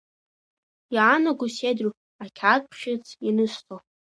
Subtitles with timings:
[0.95, 1.91] Иаанаго сеидру
[2.23, 3.77] ақьаадбӷьыц ианысҵо…